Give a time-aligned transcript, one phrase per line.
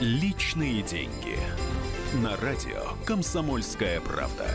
[0.00, 1.36] Личные деньги.
[2.22, 4.46] На радио «Комсомольская правда».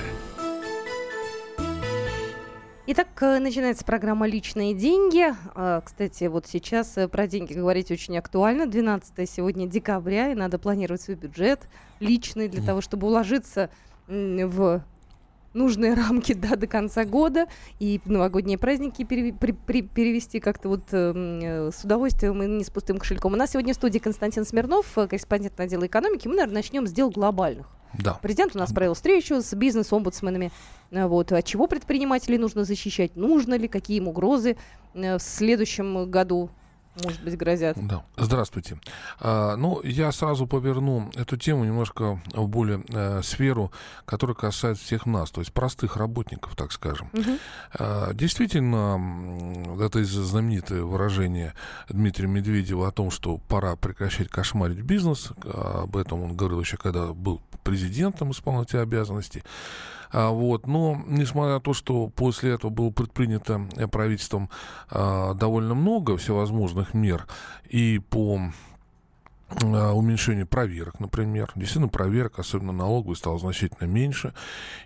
[2.87, 5.35] Итак, э, начинается программа «Личные деньги».
[5.53, 8.65] А, кстати, вот сейчас э, про деньги говорить очень актуально.
[8.65, 11.69] 12 сегодня декабря, и надо планировать свой бюджет
[11.99, 13.69] личный для того, чтобы уложиться
[14.07, 14.83] в
[15.55, 17.47] нужные рамки да, до конца года
[17.79, 22.63] и новогодние праздники пере, при, при, перевести как-то вот эм, э, с удовольствием и не
[22.63, 23.33] с пустым кошельком.
[23.33, 26.27] У нас сегодня в студии Константин Смирнов, э, корреспондент отдела экономики.
[26.27, 27.67] Мы, наверное, начнем с дел глобальных.
[27.97, 28.19] Да.
[28.21, 30.51] Президент у нас провел встречу с бизнес-омбудсменами.
[30.91, 31.31] Э, вот.
[31.31, 33.15] От чего предпринимателей нужно защищать?
[33.15, 33.67] Нужно ли?
[33.67, 34.57] Какие им угрозы
[34.93, 36.49] в следующем году
[37.03, 37.77] может быть, грозят.
[37.79, 38.03] Да.
[38.17, 38.77] Здравствуйте.
[39.19, 43.71] А, ну, я сразу поверну эту тему немножко в более э, сферу,
[44.05, 47.09] которая касается всех нас, то есть простых работников, так скажем.
[47.13, 48.13] Угу.
[48.13, 48.99] Действительно,
[49.81, 51.53] это знаменитое выражение
[51.89, 55.31] Дмитрия Медведева о том, что пора прекращать кошмарить бизнес.
[55.43, 59.43] Об этом он говорил еще, когда был президентом исполнителя обязанностей.
[60.11, 60.67] А, вот.
[60.67, 64.49] Но, несмотря на то, что после этого было предпринято э, правительством
[64.89, 67.27] а, довольно много всевозможных мер
[67.69, 68.39] и по
[69.61, 71.51] а, уменьшению проверок, например.
[71.55, 74.33] Действительно, проверок, особенно налоговой, стало значительно меньше.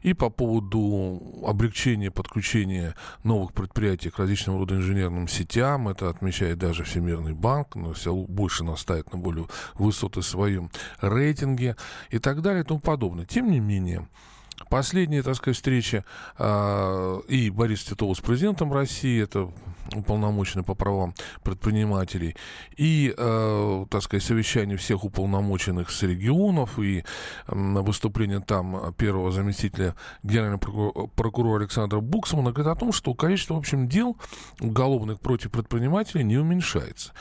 [0.01, 6.83] И по поводу облегчения подключения новых предприятий к различным рода инженерным сетям, это отмечает даже
[6.83, 10.69] Всемирный банк, но все больше настаивает на более высоты своем
[11.01, 11.77] рейтинге
[12.09, 13.25] и так далее и тому подобное.
[13.25, 14.07] Тем не менее,
[14.69, 16.05] Последняя, так сказать, встреча
[16.37, 19.51] э, и Бориса Титова с президентом России, это
[19.95, 22.35] уполномоченный по правам предпринимателей,
[22.77, 27.03] и, э, так сказать, совещание всех уполномоченных с регионов, и
[27.47, 33.87] выступление там первого заместителя генерального прокурора, Александра Буксмана говорит о том, что количество, в общем,
[33.87, 34.17] дел
[34.59, 37.13] уголовных против предпринимателей не уменьшается.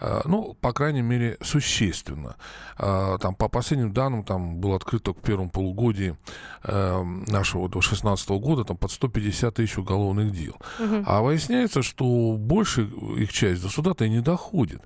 [0.00, 2.36] Э, ну, по крайней мере, существенно.
[2.76, 6.16] Там, по последним данным, там было открыто к первому полугодии
[6.64, 10.56] э, нашего 2016 года там под 150 тысяч уголовных дел.
[10.78, 11.04] Угу.
[11.06, 14.82] А выясняется, что большая их часть до суда-то и не доходит.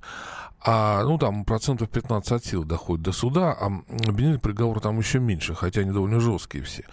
[0.61, 5.21] А, ну, там процентов 15 от сил доходит до суда, а обвинительный приговор там еще
[5.21, 6.85] меньше, хотя они довольно жесткие все.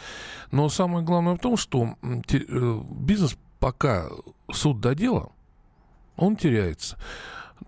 [0.51, 4.07] Но самое главное в том, что бизнес пока
[4.51, 5.29] суд до дела,
[6.15, 6.97] он теряется.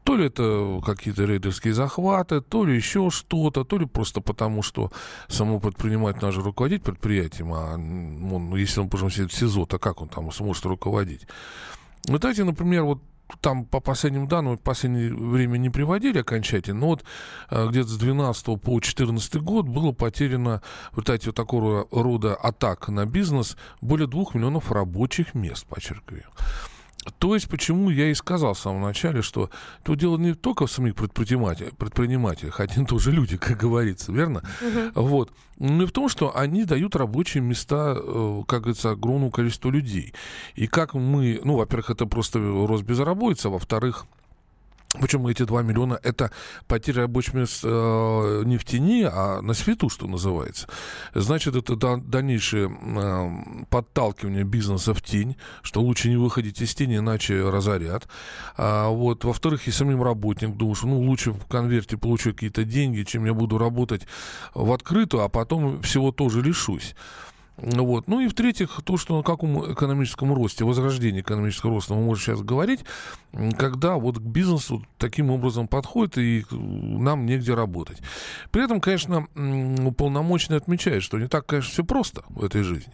[0.04, 4.92] То ли это какие-то рейдерские захваты, то ли еще что-то, то ли просто потому, что
[5.28, 9.80] само предприниматель надо же руководить предприятием, а он, если он, пожалуйста, сидит в СИЗО, то
[9.80, 11.28] как он там сможет руководить?
[12.08, 13.02] Вот эти, например, вот
[13.42, 17.04] там по последним данным в последнее время не приводили окончательно, но вот
[17.50, 20.62] э, где-то с 12 по 14 год было потеряно
[20.94, 26.26] вот эти вот такого рода атак на бизнес более двух миллионов рабочих мест, подчеркиваю.
[27.12, 29.50] То есть, почему я и сказал в самом начале, что
[29.84, 34.44] тут дело не только в самих предпринимателях, предпринимателях один тоже люди, как говорится, верно?
[34.62, 35.02] Угу.
[35.02, 35.32] Вот.
[35.60, 40.14] Но и в том, что они дают рабочие места, э, как говорится, огромному количеству людей.
[40.56, 44.06] И как мы, ну, во-первых, это просто рост безработицы, а во-вторых,
[45.02, 46.32] причем эти 2 миллиона– это
[46.68, 50.68] потеря рабочих мест э, не в тени, а на свету, что называется.
[51.14, 56.98] Значит, это да, дальнейшее э, подталкивание бизнеса в тень, что лучше не выходить из тени,
[56.98, 58.08] иначе разорят.
[58.58, 59.24] А, вот.
[59.24, 63.34] Во-вторых, и самим работникам думаю, что ну, лучше в конверте получу какие-то деньги, чем я
[63.34, 64.08] буду работать
[64.54, 66.96] в открытую, а потом всего тоже лишусь.
[67.58, 68.08] Вот.
[68.08, 72.42] Ну и в-третьих, то, что на каком экономическом росте, возрождении экономического роста мы можем сейчас
[72.42, 72.82] говорить,
[73.58, 78.00] когда вот к бизнесу таким образом подходит и нам негде работать.
[78.52, 82.94] При этом, конечно, уполномоченный отмечает, что не так, конечно, все просто в этой жизни.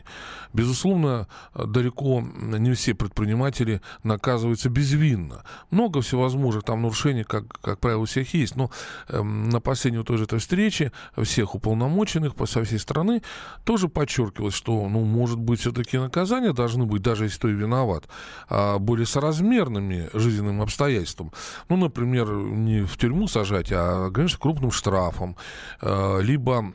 [0.53, 5.43] Безусловно, далеко не все предприниматели наказываются безвинно.
[5.71, 8.55] Много всевозможных там нарушений, как, как правило, у всех есть.
[8.55, 8.71] Но
[9.09, 10.91] э, на последней тоже этой встрече
[11.21, 13.23] всех уполномоченных по со всей страны
[13.65, 18.05] тоже подчеркивалось, что, ну, может быть, все-таки наказания должны быть, даже если и виноват,
[18.49, 21.31] а более соразмерными жизненным обстоятельствам.
[21.69, 25.35] Ну, например, не в тюрьму сажать, а, конечно, крупным штрафом,
[25.81, 26.73] э, либо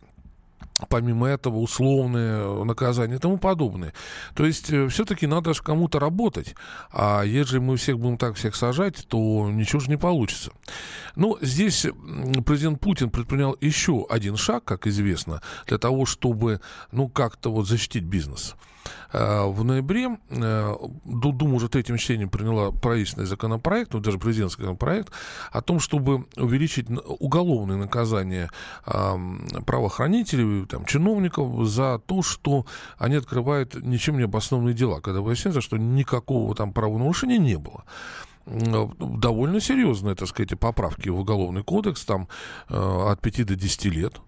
[0.89, 3.93] помимо этого условные наказания и тому подобное.
[4.35, 6.55] То есть э, все-таки надо же кому-то работать.
[6.93, 10.53] А если мы всех будем так всех сажать, то ничего же не получится.
[11.17, 11.87] Ну, здесь
[12.47, 16.61] президент Путин предпринял еще один шаг, как известно, для того, чтобы,
[16.93, 18.55] ну, как-то вот защитить бизнес.
[19.13, 20.75] Э, в ноябре э,
[21.05, 25.13] Дума уже третьим чтением приняла правительственный законопроект, ну, даже президентский законопроект,
[25.51, 26.87] о том, чтобы увеличить
[27.19, 28.51] уголовные наказания
[28.85, 32.67] правоохранителей, там, чиновников за то, что
[32.99, 37.85] они открывают ничем не обоснованные дела, когда выясняется, что никакого там правонарушения не было.
[38.47, 42.29] довольно серьезные, так сказать, поправки в Уголовный кодекс, там
[42.69, 44.21] от 5 до 10 лет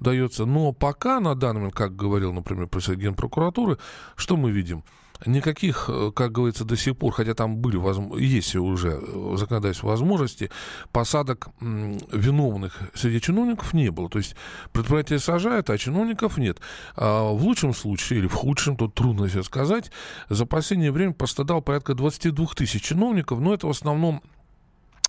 [0.00, 0.46] дается.
[0.46, 3.78] Но пока на данный момент, как говорил, например, представитель Генпрокуратуры,
[4.16, 4.84] что мы видим?
[5.24, 7.78] Никаких, э, как говорится, до сих пор, хотя там были,
[8.20, 9.00] есть уже
[9.36, 10.50] законодательство возможности,
[10.92, 14.10] посадок виновных среди чиновников не было.
[14.10, 14.36] То есть
[14.72, 16.60] предприятие сажает, а чиновников нет.
[16.96, 19.90] А в лучшем случае, или в худшем, тут трудно себе сказать,
[20.28, 24.22] за последнее время пострадал порядка 22 тысяч чиновников, но это в основном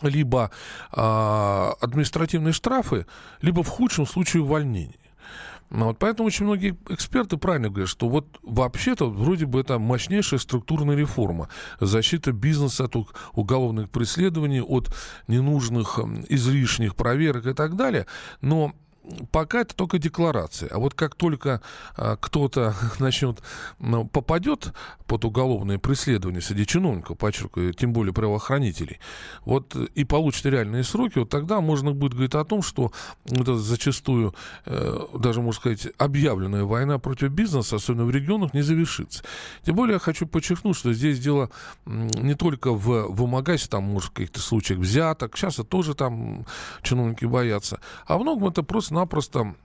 [0.01, 0.51] либо
[0.91, 0.99] э,
[1.81, 3.05] административные штрафы,
[3.41, 4.99] либо в худшем случае увольнение.
[5.69, 10.39] Ну, вот поэтому очень многие эксперты правильно говорят, что вот вообще-то вроде бы это мощнейшая
[10.39, 11.49] структурная реформа,
[11.81, 12.95] защита бизнеса от
[13.33, 14.89] уголовных преследований, от
[15.27, 15.99] ненужных
[16.29, 18.07] излишних проверок и так далее.
[18.39, 18.73] Но
[19.31, 20.69] пока это только декларация.
[20.69, 21.61] А вот как только
[21.95, 23.41] а, кто-то начнет,
[23.79, 24.73] ну, попадет
[25.05, 28.99] под уголовное преследование среди чиновников, подчеркиваю, тем более правоохранителей,
[29.45, 32.91] вот и получит реальные сроки, вот тогда можно будет говорить о том, что
[33.25, 39.23] это зачастую, э, даже, можно сказать, объявленная война против бизнеса, особенно в регионах, не завершится.
[39.63, 41.49] Тем более я хочу подчеркнуть, что здесь дело
[41.85, 46.45] не только в вымогательстве, там, может, в каких-то случаях взяток, сейчас это тоже там
[46.81, 49.55] чиновники боятся, а многом это просто просто-напросто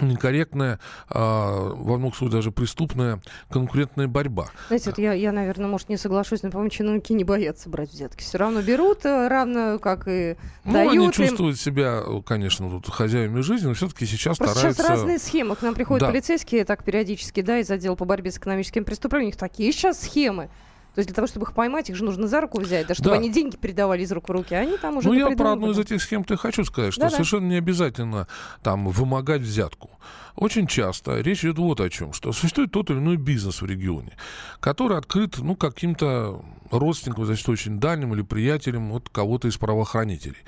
[0.00, 3.20] некорректная, а, во многих случаях даже преступная
[3.50, 4.48] конкурентная борьба.
[4.68, 8.22] Знаете, вот я, я, наверное, может, не соглашусь, но, по-моему, чиновники не боятся брать взятки.
[8.22, 13.42] Все равно берут, э, равно как и ну, дают они чувствуют себя, конечно, тут хозяевами
[13.42, 14.82] жизни, но все-таки сейчас Просто стараются...
[14.82, 15.56] сейчас разные схемы.
[15.56, 16.10] К нам приходят да.
[16.10, 19.26] полицейские так периодически, да, из отдела по борьбе с экономическими преступлениями.
[19.26, 20.48] У них такие сейчас схемы.
[20.94, 23.10] То есть для того, чтобы их поймать, их же нужно за руку взять, да, чтобы
[23.10, 23.16] да.
[23.16, 25.08] они деньги передавали из рук в руки, а они там уже...
[25.08, 27.12] Ну, я про одну из этих схем-то хочу сказать, что Да-да.
[27.12, 28.28] совершенно не обязательно
[28.62, 29.90] там вымогать взятку.
[30.36, 34.12] Очень часто речь идет вот о чем, что существует тот или иной бизнес в регионе,
[34.60, 40.38] который открыт, ну, каким-то родственникам, значит, очень дальним или приятелям вот кого-то из правоохранителей.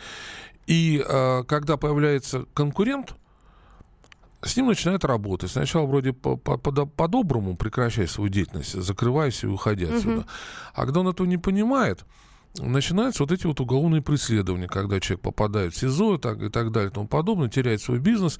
[0.66, 3.14] И э, когда появляется конкурент,
[4.44, 5.50] с ним начинает работать.
[5.50, 9.96] Сначала вроде по-доброму по, по, прекращать свою деятельность, закрываясь и уходя угу.
[9.96, 10.26] отсюда.
[10.74, 12.04] А когда он этого не понимает,
[12.58, 16.70] начинаются вот эти вот уголовные преследования, когда человек попадает в СИЗО и так, и так
[16.70, 18.38] далее и тому подобное, теряет свой бизнес,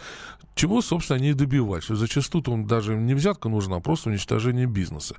[0.54, 1.96] чего, собственно, они и добиваются.
[1.96, 5.16] Зачастую он даже не взятка нужна, а просто уничтожение бизнеса.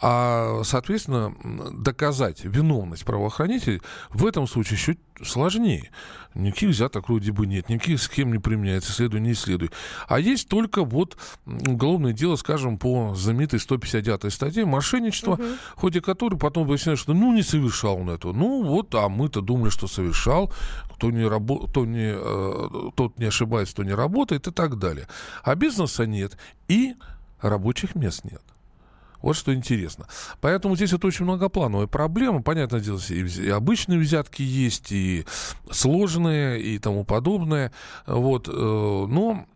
[0.00, 1.34] А, соответственно,
[1.72, 3.80] доказать виновность правоохранителей
[4.10, 5.90] в этом случае еще сложнее.
[6.34, 9.70] Никаких взяток вроде бы нет, никаких схем не применяется, следуй, не исследуй.
[10.06, 11.16] А есть только вот
[11.46, 15.44] уголовное дело, скажем, по знаменитой 159 статье мошенничество, угу.
[15.76, 18.32] в ходе которой потом выясняется, что ну не совершал он этого.
[18.32, 20.52] Ну вот, а мы-то думали, что совершал,
[20.94, 25.08] кто не, рабо- кто не, э, тот не ошибается, кто не работает и так далее.
[25.42, 26.36] А бизнеса нет
[26.68, 26.94] и
[27.40, 28.42] рабочих мест нет.
[29.22, 30.06] Вот что интересно.
[30.40, 32.42] Поэтому здесь это очень многоплановая проблема.
[32.42, 35.24] Понятное дело, и обычные взятки есть, и
[35.70, 37.72] сложные, и тому подобное.
[38.06, 38.48] Вот.
[38.48, 39.46] Э, но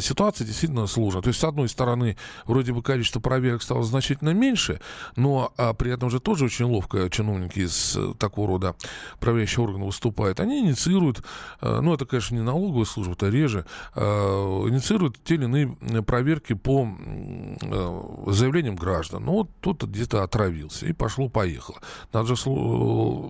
[0.00, 1.22] ситуация действительно сложная.
[1.22, 2.16] То есть, с одной стороны,
[2.46, 4.80] вроде бы количество проверок стало значительно меньше,
[5.16, 8.74] но а, при этом же тоже очень ловко чиновники из э, такого рода
[9.20, 10.40] проверяющих органов выступают.
[10.40, 11.22] Они инициируют,
[11.60, 16.54] а, ну, это, конечно, не налоговая служба, это реже, а, инициируют те или иные проверки
[16.54, 19.24] по а, заявлениям граждан.
[19.24, 21.78] Ну, вот тут где-то отравился, и пошло-поехало.
[22.12, 22.50] Надо же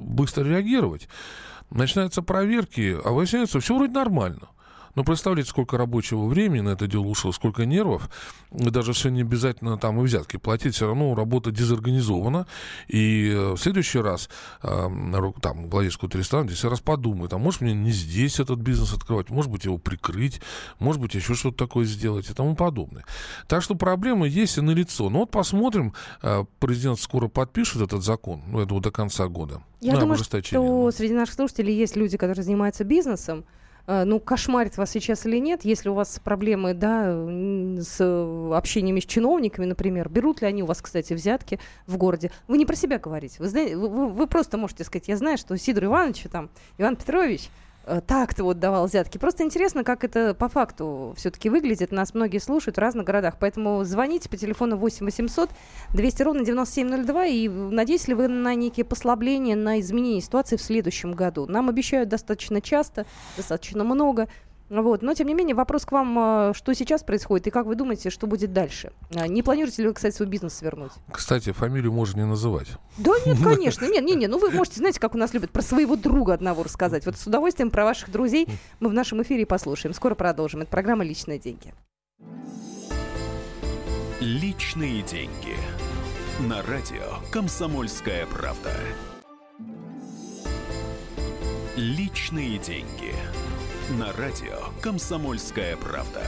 [0.00, 1.09] быстро реагировать.
[1.71, 4.49] Начинаются проверки, а выясняется, все вроде нормально.
[4.95, 8.11] Но представляете, сколько рабочего времени на это дело ушло, сколько нервов.
[8.50, 12.47] Даже все не обязательно там и взятки платить, все равно работа дезорганизована.
[12.88, 14.28] И э, в следующий раз
[14.62, 14.88] э,
[15.40, 19.30] там владелец какого-то ресторана 10 раз подумает, а может мне не здесь этот бизнес открывать,
[19.30, 20.40] может быть его прикрыть,
[20.78, 23.04] может быть еще что-то такое сделать и тому подобное.
[23.47, 25.11] Так что проблемы есть и налицо.
[25.11, 29.62] Но вот посмотрим, э, президент скоро подпишет этот закон, ну, это до конца года.
[29.80, 33.45] Я думаю, что среди наших слушателей есть люди, которые занимаются бизнесом,
[33.88, 37.11] ну, кошмарит вас сейчас или нет, если у вас проблемы, да,
[37.83, 38.00] с
[38.52, 42.66] общениями с чиновниками, например, берут ли они у вас, кстати, взятки в городе, вы не
[42.66, 46.25] про себя говорите, вы, знаете, вы, вы просто можете сказать, я знаю, что Сидор Иванович,
[46.30, 47.67] там, Иван Петрович, Э,
[48.07, 49.18] так-то вот давал взятки.
[49.18, 51.92] Просто интересно, как это по факту все-таки выглядит.
[51.92, 53.37] Нас многие слушают в разных городах.
[53.38, 55.50] Поэтому звоните по телефону 8 800
[55.95, 61.12] 200 ровно 9702 и надеюсь ли вы на некие послабления, на изменение ситуации в следующем
[61.12, 61.47] году.
[61.47, 64.28] Нам обещают достаточно часто, достаточно много.
[64.68, 65.02] Вот.
[65.02, 68.10] Но, тем не менее, вопрос к вам, а, что сейчас происходит и как вы думаете,
[68.10, 68.92] что будет дальше?
[69.14, 70.92] А, не планируете ли вы, кстати, свой бизнес свернуть?
[71.10, 72.68] Кстати, фамилию можно не называть.
[72.98, 73.87] Да нет, конечно.
[73.87, 74.30] Нет, нет, нет.
[74.30, 77.06] Ну, вы можете, знаете, как у нас любят про своего друга одного рассказать.
[77.06, 78.46] Вот с удовольствием про ваших друзей
[78.80, 79.94] мы в нашем эфире послушаем.
[79.94, 80.60] Скоро продолжим.
[80.60, 81.72] Это программа «Личные деньги».
[84.20, 85.56] Личные деньги.
[86.40, 88.72] На радио «Комсомольская правда».
[91.76, 93.14] Личные деньги.
[93.97, 94.52] На радио
[94.83, 96.21] «Комсомольская правда».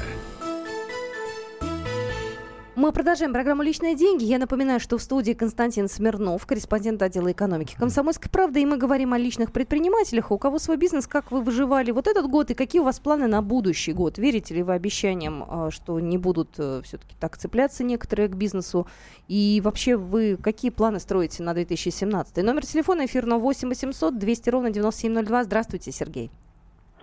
[2.74, 4.24] Мы продолжаем программу «Личные деньги».
[4.24, 8.62] Я напоминаю, что в студии Константин Смирнов, корреспондент отдела экономики «Комсомольской правды».
[8.62, 10.30] И мы говорим о личных предпринимателях.
[10.30, 13.26] У кого свой бизнес, как вы выживали вот этот год и какие у вас планы
[13.26, 14.16] на будущий год?
[14.16, 18.86] Верите ли вы обещаниям, а, что не будут э, все-таки так цепляться некоторые к бизнесу?
[19.28, 22.38] И вообще вы какие планы строите на 2017?
[22.38, 25.44] Номер телефона эфирного 8 800 200 ровно 9702.
[25.44, 26.30] Здравствуйте, Сергей.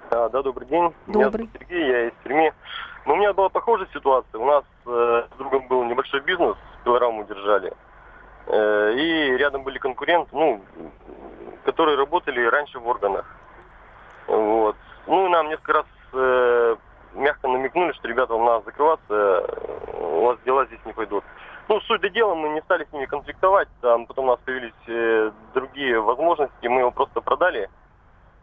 [0.10, 0.94] А, да, добрый день.
[1.08, 1.18] Добрый.
[1.18, 2.54] Меня зовут Сергей, я из Перми.
[3.06, 4.40] Но у меня была похожая ситуация.
[4.40, 7.74] У нас э, с другом был небольшой бизнес, пилораму держали.
[8.48, 10.62] Э, и рядом были конкуренты, ну,
[11.66, 13.26] которые работали раньше в органах.
[14.28, 14.76] Вот.
[15.08, 16.76] Ну, и нам несколько раз э,
[17.16, 19.46] мягко намекнули, что, ребята, вам надо закрываться, э,
[20.00, 21.24] у вас дела здесь не пойдут.
[21.68, 24.74] Ну, суть до дела, мы не стали с ними конфликтовать, там потом у нас появились
[24.88, 27.70] э, другие возможности, мы его просто продали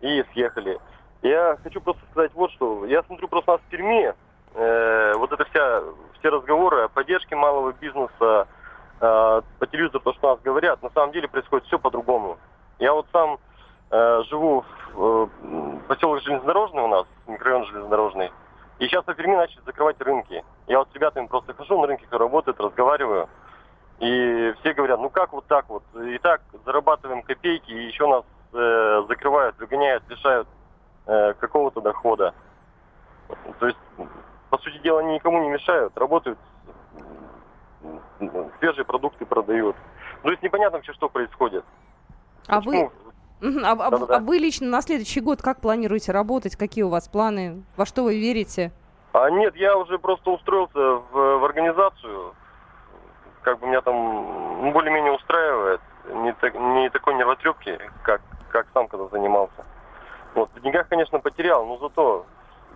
[0.00, 0.78] и съехали.
[1.24, 2.84] Я хочу просто сказать вот что.
[2.84, 4.12] Я смотрю просто у нас в Перми,
[4.54, 5.82] э, вот это вся,
[6.18, 8.46] все разговоры о поддержке малого бизнеса,
[9.00, 12.36] э, по телевизору то, что нас говорят, на самом деле происходит все по-другому.
[12.78, 13.38] Я вот сам
[13.90, 18.30] э, живу в э, поселок железнодорожный у нас, микрорайон железнодорожный,
[18.78, 20.44] и сейчас по Перми начали закрывать рынки.
[20.66, 23.30] Я вот с ребятами просто хожу на рынке, которые работают, разговариваю,
[23.98, 28.24] и все говорят, ну как вот так вот, и так зарабатываем копейки, и еще нас
[28.52, 30.46] э, закрывают, выгоняют, лишают
[31.06, 32.34] э, какого-то дохода.
[33.58, 33.78] То есть
[34.50, 36.38] по сути дела, они никому не мешают, работают,
[38.58, 39.76] свежие продукты продают.
[40.22, 41.64] Ну, то есть непонятно вообще, что происходит.
[42.46, 42.90] А вы,
[43.42, 46.56] а, а, а вы лично на следующий год как планируете работать?
[46.56, 47.64] Какие у вас планы?
[47.76, 48.72] Во что вы верите?
[49.12, 52.34] А нет, я уже просто устроился в, в организацию.
[53.42, 53.94] Как бы меня там
[54.62, 55.80] ну, более-менее устраивает.
[56.12, 59.64] Не, так, не такой нервотрепки, как, как сам когда занимался.
[60.34, 62.26] Вот, в деньгах, конечно, потерял, но зато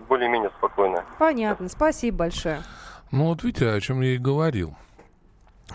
[0.09, 1.05] более-менее спокойно.
[1.19, 2.62] Понятно, спасибо большое.
[3.11, 4.75] Ну вот видите, о чем я и говорил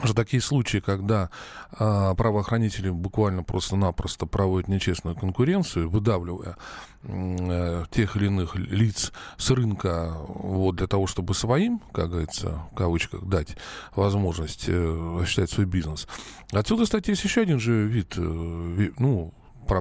[0.01, 1.29] что такие случаи, когда
[1.71, 6.57] э, правоохранители буквально просто-напросто проводят нечестную конкуренцию, выдавливая
[7.03, 12.75] э, тех или иных лиц с рынка вот, для того, чтобы своим, как говорится, в
[12.75, 13.55] кавычках, дать
[13.95, 16.07] возможность э, осуществлять свой бизнес.
[16.51, 19.31] Отсюда, кстати, есть еще один же вид, э, ну,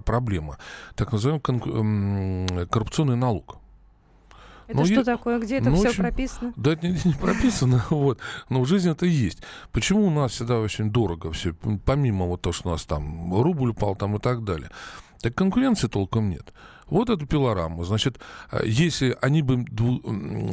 [0.00, 0.58] проблема,
[0.94, 3.58] так называемый коррупционный налог.
[4.68, 5.04] Это ну, что я...
[5.04, 5.38] такое?
[5.38, 6.52] Где это все общем, прописано?
[6.56, 8.18] Да, это не, не прописано, вот.
[8.48, 9.42] Но в жизни это есть.
[9.70, 13.70] Почему у нас всегда очень дорого все, помимо вот того, что у нас там рубль
[13.70, 14.70] упал там и так далее.
[15.22, 16.52] Так конкуренции толком нет.
[16.86, 17.84] Вот эту пилораму.
[17.84, 19.64] Значит, э, если они бы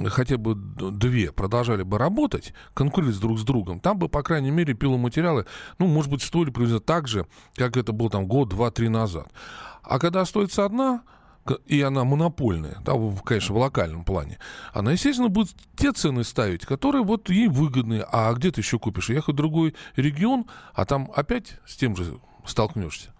[0.09, 4.75] хотя бы две продолжали бы работать, конкурировать друг с другом, там бы, по крайней мере,
[4.75, 5.47] пиломатериалы,
[5.79, 9.27] ну, может быть, стоили примерно так же, как это было там год, два, три назад.
[9.81, 11.01] А когда остается одна,
[11.65, 12.93] и она монопольная, да,
[13.25, 14.38] конечно, в локальном плане,
[14.71, 18.05] она, естественно, будет те цены ставить, которые вот ей выгодны.
[18.11, 19.09] А где ты еще купишь?
[19.09, 20.45] Ехать в другой регион,
[20.75, 23.13] а там опять с тем же столкнешься.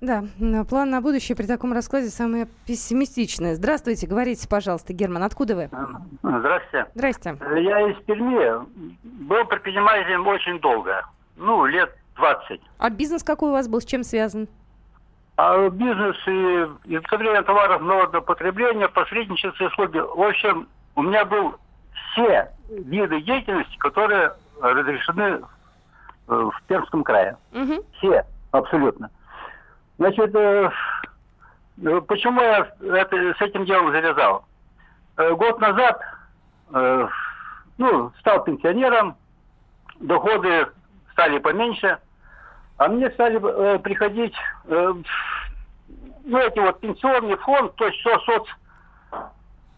[0.00, 0.24] Да,
[0.68, 3.54] план на будущее при таком раскладе самое пессимистичное.
[3.54, 5.70] Здравствуйте, говорите, пожалуйста, Герман, откуда вы?
[6.22, 6.86] Здравствуйте.
[6.94, 7.36] Здрасте.
[7.56, 8.64] Я из Перми.
[9.02, 11.04] Был предпринимателем очень долго.
[11.36, 12.60] Ну, лет 20.
[12.78, 14.48] А бизнес какой у вас был, с чем связан?
[15.36, 19.98] А бизнес и изготовление товаров народного потребления, посредничество и услуги.
[19.98, 20.66] В общем,
[20.96, 21.56] у меня был
[22.12, 25.40] все виды деятельности, которые разрешены э,
[26.28, 27.36] в Пермском крае.
[27.52, 27.84] Угу.
[27.98, 29.10] Все, абсолютно.
[30.00, 30.70] Значит, э,
[31.84, 34.44] э, почему я это, с этим делом завязал?
[35.16, 36.00] Год назад,
[37.76, 39.16] ну, стал пенсионером,
[40.00, 40.68] доходы
[41.12, 41.98] стали поменьше–
[42.80, 44.94] а мне стали э, приходить, э,
[46.24, 48.48] ну, эти вот пенсионный фонд, то есть все соц...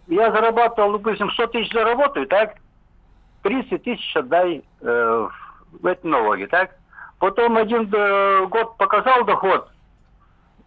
[0.07, 2.55] Я зарабатывал, допустим, 100 тысяч заработаю, так?
[3.43, 5.29] 30 тысяч отдай э,
[5.81, 6.77] в эти налоги, так?
[7.19, 9.72] Потом один э, год показал доход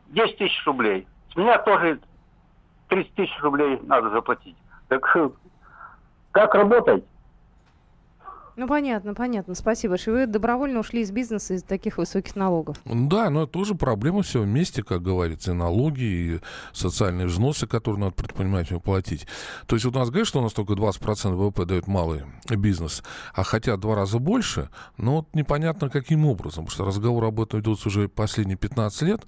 [0.08, 1.08] 10 тысяч рублей.
[1.32, 2.00] С меня тоже
[2.90, 4.56] 30 тысяч рублей надо заплатить.
[4.88, 5.06] Так
[6.32, 7.04] как работать?
[8.56, 9.54] Ну, понятно, понятно.
[9.54, 10.26] Спасибо большое.
[10.26, 12.78] Вы добровольно ушли из бизнеса из-за таких высоких налогов.
[12.86, 16.40] Да, но это тоже проблема все вместе, как говорится, и налоги, и
[16.72, 19.28] социальные взносы, которые надо предпринимателям платить.
[19.68, 23.04] То есть вот у нас говорят, что у нас только 20% ВВП дает малый бизнес,
[23.34, 27.60] а хотят два раза больше, но вот непонятно каким образом, потому что разговор об этом
[27.60, 29.22] идут уже последние 15 лет,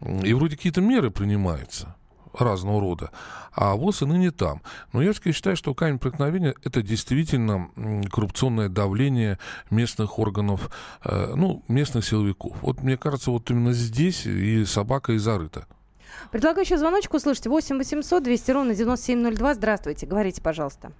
[0.00, 1.96] и вроде какие-то меры принимаются.
[2.32, 3.10] Разного рода,
[3.52, 4.62] а ВОЗ и ныне там.
[4.92, 7.70] Но я все считаю, что камень преткновения– это действительно
[8.10, 9.38] коррупционное давление
[9.70, 10.70] местных органов,
[11.04, 12.56] э, ну, местных силовиков.
[12.62, 15.66] Вот мне кажется, вот именно здесь и собака и зарыта.
[16.30, 17.46] Предлагаю еще звоночку услышать.
[17.46, 19.54] 8 800 200 ровно 9702.
[19.54, 20.06] Здравствуйте.
[20.06, 20.92] Говорите, пожалуйста.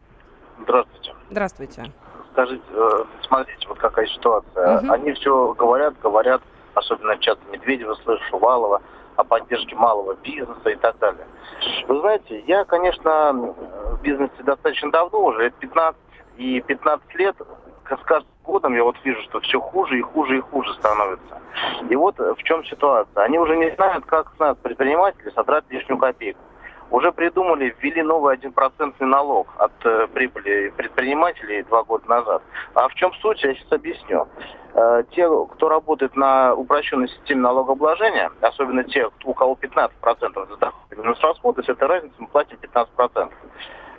[0.63, 1.15] Здравствуйте.
[1.31, 1.93] Здравствуйте.
[2.33, 4.79] Скажите, э, смотрите, вот какая ситуация.
[4.79, 4.93] Угу.
[4.93, 6.43] Они все говорят, говорят,
[6.75, 8.81] особенно часто Медведева слышу, Шувалова,
[9.21, 11.27] о поддержке малого бизнеса и так далее.
[11.89, 16.01] Вы знаете, я, конечно, в бизнесе достаточно давно, уже лет 15,
[16.39, 17.37] и 15 лет
[17.89, 21.41] с каждым годом я вот вижу, что все хуже и хуже и хуже становится.
[21.89, 23.25] И вот в чем ситуация.
[23.25, 26.41] Они уже не знают, как с нас, предприниматели, содрать лишнюю копейку.
[26.91, 32.43] Уже придумали, ввели новый 1% налог от э, прибыли предпринимателей два года назад.
[32.75, 34.27] А в чем суть, я сейчас объясню.
[34.75, 39.91] Э, те, кто работает на упрощенной системе налогообложения, особенно те, у кого 15%
[40.49, 43.31] за доходы минус расходы, с этой разницей мы платим 15%.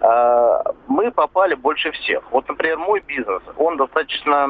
[0.02, 0.61] Э,
[1.02, 2.22] мы попали больше всех.
[2.32, 4.48] Вот, например, мой бизнес, он достаточно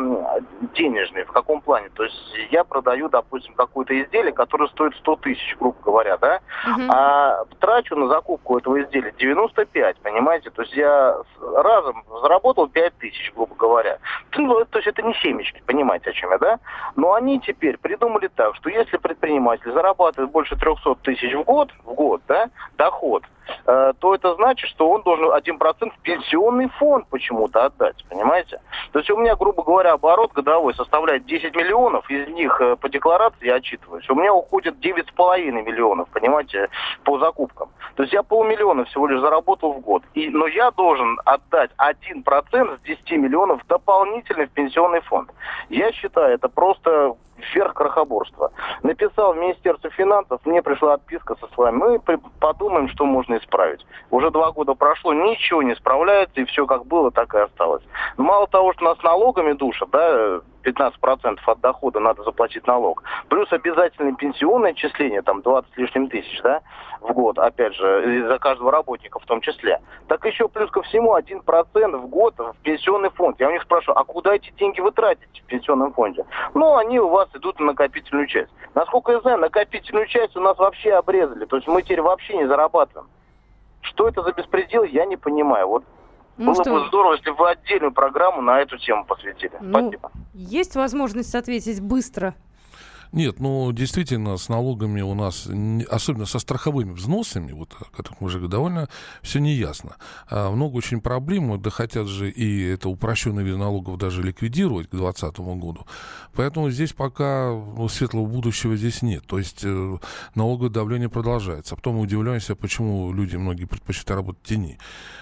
[0.74, 1.24] денежный.
[1.24, 1.89] В каком плане?
[1.96, 6.41] То есть я продаю, допустим, какое-то изделие, которое стоит 100 тысяч, грубо говоря, да?
[6.67, 6.89] Uh-huh.
[6.89, 10.50] А трачу на закупку этого изделия 95, понимаете?
[10.50, 11.15] То есть я
[11.55, 14.00] разом заработал 5 тысяч, грубо говоря.
[14.36, 16.60] Ну, то есть это не семечки, понимаете, о чем я, да?
[16.98, 21.93] Но они теперь придумали так, что если предприниматель зарабатывает больше 300 тысяч в год, в
[21.93, 23.24] год, да, доход,
[23.65, 28.62] то это значит, что он должен 1% в пенсионный фонд почему-то отдать, понимаете?
[28.91, 32.89] То есть у меня, грубо говоря, оборот годовой составляет 10 миллионов, из них э, по
[32.89, 34.10] декларации я отчитываюсь.
[34.10, 36.69] У меня уходит 9,5 миллионов, понимаете,
[37.03, 37.69] по закупкам.
[37.95, 40.03] То есть я полмиллиона всего лишь заработал в год.
[40.13, 45.29] И, но я должен отдать 1% с 10 миллионов дополнительно в пенсионный фонд.
[45.69, 47.15] Я считаю, это просто
[47.53, 48.51] верх крохоборства.
[48.83, 53.86] Написал в Министерство финансов, мне пришла отписка со словами, мы подумаем, что можно исправить.
[54.10, 57.83] Уже два года прошло, ничего не справляется, и все как было, так и осталось.
[58.17, 63.03] Мало того, что нас налогами душат, да, 15% от дохода надо заплатить налог.
[63.29, 66.61] Плюс обязательное пенсионное отчисление, там 20 с лишним тысяч, да,
[67.01, 69.79] в год, опять же, за каждого работника в том числе.
[70.07, 73.39] Так еще плюс ко всему 1% в год в пенсионный фонд.
[73.39, 76.25] Я у них спрашиваю, а куда эти деньги вы тратите в пенсионном фонде?
[76.53, 78.51] Ну, они у вас идут на накопительную часть.
[78.75, 81.45] Насколько я знаю, накопительную часть у нас вообще обрезали.
[81.45, 83.09] То есть мы теперь вообще не зарабатываем.
[83.81, 85.67] Что это за беспредел, я не понимаю.
[85.67, 85.83] Вот
[86.37, 86.74] ну, Было что...
[86.74, 89.53] бы здорово, если бы вы отдельную программу на эту тему посвятили.
[89.59, 90.11] Ну, Спасибо.
[90.33, 92.35] Есть возможность ответить быстро.
[93.11, 95.47] Нет, ну, действительно, с налогами у нас,
[95.89, 98.87] особенно со страховыми взносами, вот, о которых мы уже довольно
[99.21, 99.97] все неясно.
[100.29, 104.91] А, много очень проблем, да хотят же и это упрощенный вид налогов даже ликвидировать к
[104.91, 105.85] 2020 году.
[106.33, 109.25] Поэтому здесь пока ну, светлого будущего здесь нет.
[109.27, 109.97] То есть э,
[110.35, 111.74] налоговое давление продолжается.
[111.74, 114.77] А потом мы удивляемся, почему люди многие предпочитают работать в тени.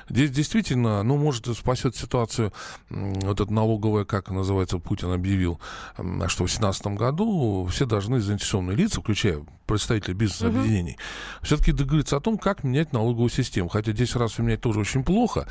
[0.09, 2.51] Здесь действительно, ну, может, спасет ситуацию
[2.89, 5.59] вот это налоговое, как называется, Путин объявил,
[5.95, 11.45] что в 2017 году все должны заинтересованные лица, включая представителей бизнес-объединений, угу.
[11.45, 13.69] все-таки договориться о том, как менять налоговую систему.
[13.69, 15.47] Хотя 10 раз менять тоже очень плохо.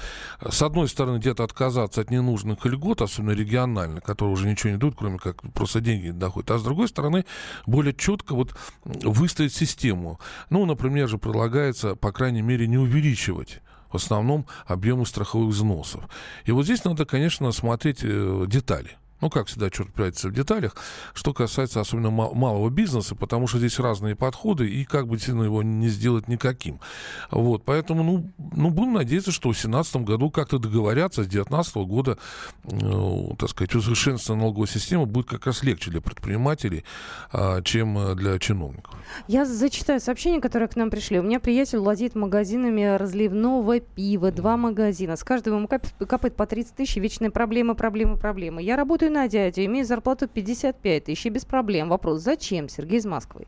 [0.47, 4.95] С одной стороны, где-то отказаться от ненужных льгот, особенно регионально, которые уже ничего не дают,
[4.99, 6.51] кроме как просто деньги доходят.
[6.51, 7.25] А с другой стороны,
[7.65, 10.21] более четко вот выставить систему.
[10.51, 16.05] Ну, например, же предлагается, по крайней мере, не увеличивать в основном объемы страховых взносов.
[16.45, 18.99] И вот здесь надо, конечно, смотреть э, детали.
[19.21, 20.77] Ну, как всегда, черт прячется в деталях.
[21.13, 25.63] Что касается особенно малого бизнеса, потому что здесь разные подходы, и как бы действительно его
[25.63, 26.81] не сделать никаким.
[27.31, 32.19] Вот, поэтому, ну, ну будем надеяться, что в 2017 году как-то договорятся, с 2019 года,
[32.65, 36.85] э, так сказать, усовершенствование налоговой системы будет как раз легче для предпринимателей,
[37.33, 38.95] э, чем э, для чиновников.
[39.27, 41.19] Я зачитаю сообщения, которые к нам пришли.
[41.19, 45.17] У меня приятель владеет магазинами разливного пива, два магазина.
[45.17, 48.63] С каждого ему капает по 30 тысяч, вечная проблема, проблема, проблема.
[48.63, 51.89] Я работаю работаю на дядю, имею зарплату 55 тысяч, без проблем.
[51.89, 52.69] Вопрос, зачем?
[52.69, 53.47] Сергей из Москвы.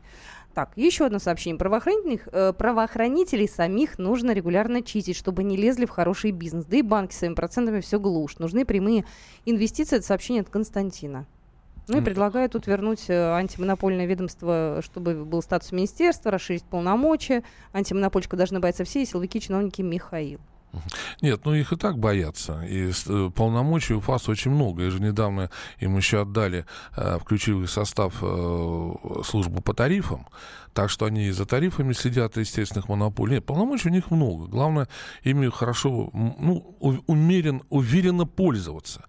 [0.53, 1.57] Так, еще одно сообщение.
[1.57, 6.65] Правоохранительных, э, правоохранителей самих нужно регулярно чистить, чтобы не лезли в хороший бизнес.
[6.65, 8.39] Да и банки своими процентами все глушат.
[8.39, 9.05] Нужны прямые
[9.45, 9.97] инвестиции.
[9.97, 11.25] Это сообщение от Константина.
[11.87, 17.43] Ну и предлагаю тут вернуть э, антимонопольное ведомство, чтобы был статус министерства, расширить полномочия.
[17.73, 20.39] Антимонопольщика должны бояться все, и силовики, чиновники Михаил.
[21.21, 22.61] Нет, ну их и так боятся.
[22.61, 24.83] И э, полномочий у ФАС очень много.
[24.83, 28.91] И же недавно им еще отдали, э, включив в состав э,
[29.23, 30.27] службу по тарифам.
[30.73, 33.35] Так что они и за тарифами следят естественных монополий.
[33.35, 34.47] Нет, полномочий у них много.
[34.47, 34.87] Главное,
[35.23, 36.75] ими хорошо, ну,
[37.07, 39.03] умерен, уверенно пользоваться.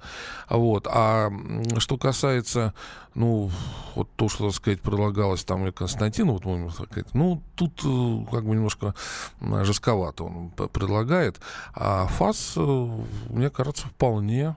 [0.48, 0.86] Вот.
[0.90, 1.30] А
[1.78, 2.74] что касается,
[3.14, 3.50] ну,
[3.94, 8.24] вот то, что, так сказать, предлагалось там и Константину, вот, можно сказать, ну, тут э,
[8.30, 8.94] как бы немножко
[9.40, 11.40] жестковато он предлагает.
[11.74, 12.88] А ФАС, э,
[13.28, 14.56] мне кажется, вполне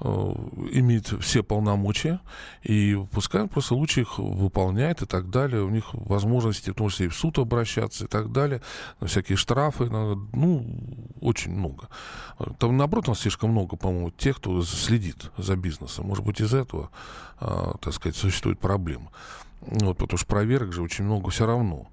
[0.00, 2.20] имеет все полномочия,
[2.62, 5.62] и пускай он просто лучше их выполняет и так далее.
[5.62, 8.60] У них возможности, в том числе и в суд обращаться и так далее,
[9.00, 10.66] всякие штрафы, ну,
[11.20, 11.88] очень много.
[12.58, 16.06] Там, наоборот, у нас слишком много, по-моему, тех, кто следит за бизнесом.
[16.06, 16.90] Может быть, из этого,
[17.38, 19.10] а, так сказать, существует проблема.
[19.60, 21.88] Вот, потому что проверок же очень много все равно.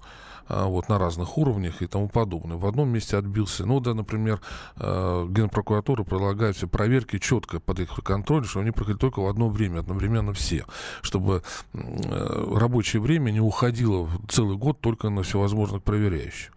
[0.52, 2.58] А, вот, на разных уровнях и тому подобное.
[2.58, 3.64] В одном месте отбился.
[3.64, 4.42] Ну, да, например,
[4.76, 9.48] э, Генпрокуратура предлагает все проверки четко под их контроль, что они проходили только в одно
[9.48, 10.66] время, одновременно все,
[11.00, 16.52] чтобы рабочее время не уходило целый год только на всевозможных проверяющих.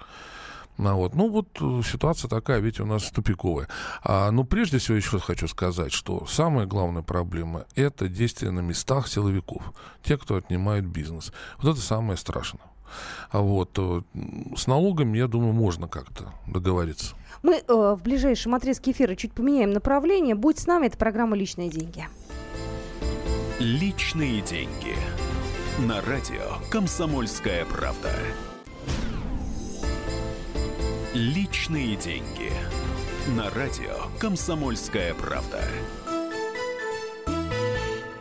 [0.78, 1.16] Ну вот.
[1.16, 3.70] ну вот э, ситуация такая, ведь у нас тупиковая.
[4.04, 8.60] А, но прежде всего еще раз хочу сказать, что самая главная проблема– это действия на
[8.60, 9.64] местах силовиков,
[10.04, 11.32] те, кто отнимает бизнес.
[11.60, 12.75] Вот это самое страшное.
[13.32, 14.02] А вот э,
[14.56, 17.16] с налогами, я думаю, можно как-то договориться.
[17.44, 20.36] Мы э, в ближайшем отрезке эфира чуть поменяем направление.
[20.36, 22.08] Будь с нами, это программа «Личные деньги».
[23.60, 24.96] Личные деньги.
[25.80, 28.12] На радио «Комсомольская правда».
[31.14, 32.52] Личные деньги.
[33.38, 35.62] На радио «Комсомольская правда».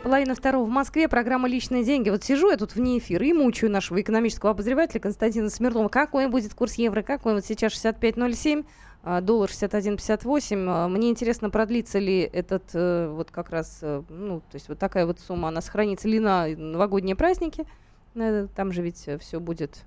[0.05, 1.07] Половина второго в Москве.
[1.09, 2.11] Программа «Личные деньги».
[2.11, 5.87] Вот сижу я тут вне эфира и мучаю нашего экономического обозревателя Константина Смирнова.
[5.89, 7.01] Какой будет курс евро?
[7.01, 8.67] Какой вот сейчас 65.07?
[9.01, 10.65] А, доллар 61.58.
[10.69, 14.77] А, мне интересно, продлится ли этот э, вот как раз, э, ну, то есть вот
[14.77, 17.65] такая вот сумма, она сохранится ли на новогодние праздники?
[18.13, 19.85] Э, там же ведь все будет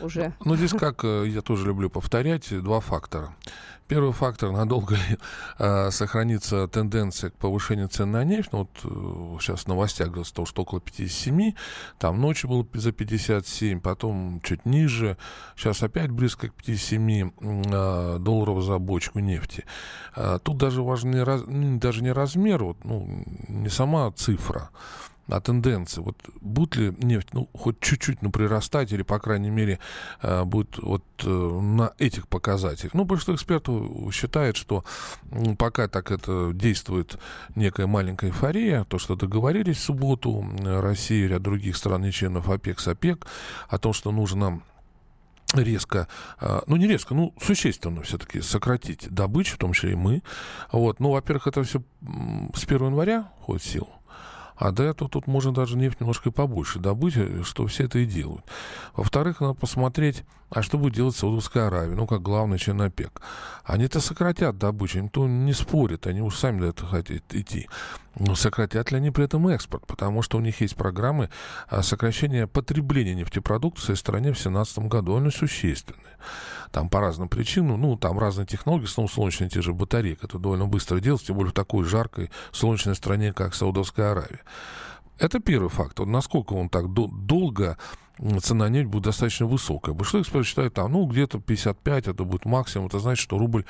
[0.00, 0.34] уже.
[0.40, 3.34] Ну, ну, здесь, как я тоже люблю повторять, два фактора.
[3.86, 5.18] Первый фактор, надолго ли
[5.58, 8.48] э, сохранится тенденция к повышению цен на нефть.
[8.52, 11.52] Ну, вот э, сейчас в новостях говорится, что около 57,
[11.98, 15.18] там ночью было за 57, потом чуть ниже,
[15.54, 19.66] сейчас опять близко к 57 э, долларов за бочку нефти.
[20.16, 24.70] Э, тут даже важен не, раз, даже не размер, вот, ну, не сама цифра,
[25.28, 26.00] о тенденции.
[26.00, 29.78] Вот будет ли нефть, ну, хоть чуть-чуть, ну, прирастать, или, по крайней мере,
[30.22, 32.94] э, будет вот э, на этих показателях.
[32.94, 34.84] Ну, большинство экспертов считает, что
[35.58, 37.18] пока так это действует
[37.54, 42.48] некая маленькая эйфория, то, что договорились в субботу Россия и ряд других стран не членов
[42.48, 43.26] ОПЕК с ОПЕК
[43.68, 44.60] о том, что нужно
[45.54, 46.08] резко,
[46.40, 50.22] э, ну не резко, ну существенно все-таки сократить добычу, в том числе и мы.
[50.72, 51.00] Вот.
[51.00, 51.82] Ну, во-первых, это все
[52.54, 53.88] с 1 января ходит в силу.
[54.56, 58.06] А до этого тут можно даже нефть немножко побольше добыть, э, что все это и
[58.06, 58.44] делают.
[58.94, 63.20] Во-вторых, надо посмотреть, а что будет делать Саудовская Аравия, ну, как главный член ОПЕК.
[63.64, 67.68] Они-то сократят добычу, никто не спорит, они уж сами до этого хотят идти.
[68.16, 69.84] Но сократят ли они при этом экспорт?
[69.86, 71.28] Потому что у них есть программы
[71.68, 76.18] а, сокращения потребления нефтепродуктов в своей стране в 2017 году, они существенные.
[76.70, 80.66] Там по разным причинам, ну, там разные технологии, снова солнечные те же батареи, которые довольно
[80.66, 84.42] быстро делать, тем более в такой жаркой солнечной стране, как Саудовская Аравия.
[85.18, 86.06] Это первый фактор.
[86.06, 87.78] Насколько он так до- долго
[88.40, 89.94] цена нефти будет достаточно высокая.
[89.94, 92.86] Большинство экспертов считают, там, ну, где-то 55, это будет максимум.
[92.86, 93.64] Это значит, что рубль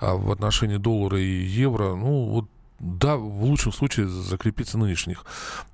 [0.00, 2.48] а, в отношении доллара и евро, ну, вот
[2.80, 5.24] да, в лучшем случае закрепиться на нынешних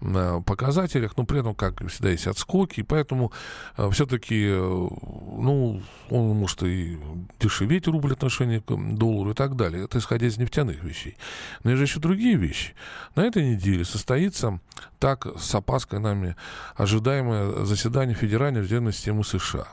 [0.01, 3.33] э, показателях, но при этом, как всегда, есть отскоки, и поэтому
[3.77, 6.99] э, все-таки, э, ну, он может и
[7.41, 9.85] дешеветь рубль в отношении к доллару и так далее.
[9.85, 11.17] Это исходя из нефтяных вещей.
[11.65, 12.75] Но есть же еще другие вещи.
[13.17, 14.61] На этой неделе состоится
[14.99, 16.37] так с опаской нами
[16.77, 19.69] ожидаемое заседание Федеральной резервной системы США.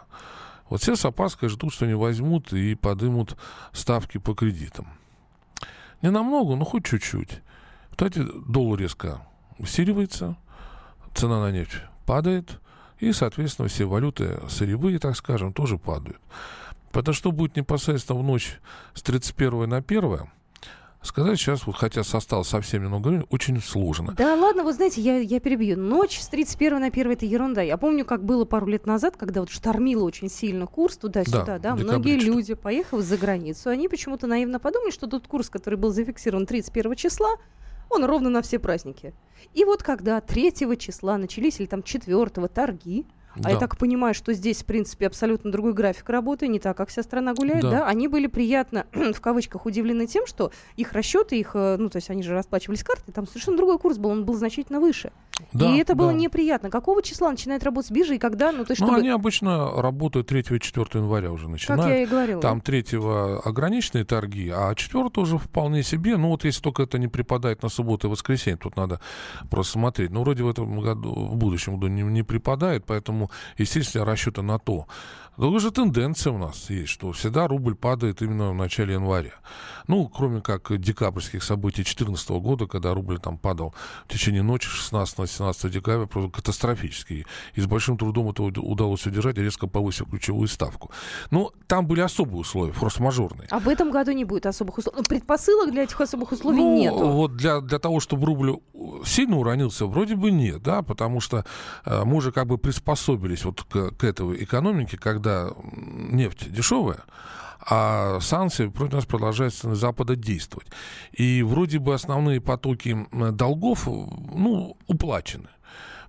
[0.70, 3.38] Вот все с опаской ждут, что они возьмут и подымут
[3.74, 4.88] ставки по кредитам.
[6.02, 7.42] Не намного, но хоть чуть-чуть.
[7.92, 9.22] Кстати, доллар резко
[9.58, 10.38] усиливается,
[11.16, 12.60] цена на нефть падает,
[13.00, 16.20] и, соответственно, все валюты сырьевые, так скажем, тоже падают.
[16.92, 18.60] Потому что будет непосредственно в ночь
[18.94, 20.30] с 31 на 1
[21.08, 24.12] Сказать сейчас, вот хотя осталось совсем немного времени, очень сложно.
[24.12, 25.78] Да ладно, вы знаете, я, я перебью.
[25.78, 27.62] Ночь с 31 на 1 это ерунда.
[27.62, 31.60] Я помню, как было пару лет назад, когда вот штормило очень сильно курс туда-сюда, да,
[31.60, 35.92] да многие люди, поехав за границу, они почему-то наивно подумали, что тот курс, который был
[35.92, 37.38] зафиксирован 31 числа,
[37.90, 39.14] он ровно на все праздники.
[39.54, 43.06] И вот когда 3 числа начались, или там 4 торги,
[43.44, 46.90] а я так понимаю, что здесь, в принципе, абсолютно другой график работы, не так, как
[46.90, 47.72] вся страна гуляет, да?
[47.72, 47.88] да?
[47.88, 52.10] Они были приятно, в кавычках, удивлены тем, что их расчеты, их, э, ну, то есть
[52.10, 55.12] они же расплачивались картой, там совершенно другой курс был, он был значительно выше.
[55.54, 56.00] Да, и это да.
[56.00, 56.70] было неприятно.
[56.70, 58.52] Какого числа начинает работать биржа и когда?
[58.52, 59.00] Ну, то есть, ну чтобы...
[59.00, 61.84] они обычно работают 3 и 4 января уже начинают.
[61.84, 62.42] Как я и говорила.
[62.42, 62.86] Там 3
[63.44, 66.18] ограниченные торги, а 4 уже вполне себе.
[66.18, 69.00] Ну, вот если только это не припадает на субботу и воскресенье, тут надо
[69.50, 70.12] просто смотреть.
[70.12, 74.60] Но вроде в этом году, в будущем году не, не припадает, поэтому, естественно, расчеты на
[74.60, 74.88] то.
[75.38, 79.34] Другая же тенденция у нас есть, что всегда рубль падает именно в начале января.
[79.88, 83.76] Ну, кроме как декабрьских событий 2014 года, когда рубль там падал
[84.08, 87.26] в течение ночи 16-17 декабря, просто катастрофически.
[87.54, 90.92] И с большим трудом это удалось удержать, резко повысив ключевую ставку.
[91.30, 93.48] Но там были особые условия, форс-мажорные.
[93.52, 94.98] А в этом году не будет особых условий?
[94.98, 96.94] Ну, предпосылок для этих особых условий ну, нет.
[96.94, 98.58] Вот для, для того, чтобы рубль
[99.06, 101.46] сильно уронился, вроде бы нет, да, потому что
[101.86, 107.00] э, мы уже как бы приспособились вот к, к этой экономике, когда когда нефть дешевая,
[107.60, 110.68] а санкции против нас продолжают с Запада действовать.
[111.12, 115.50] И вроде бы основные потоки долгов, ну, уплачены.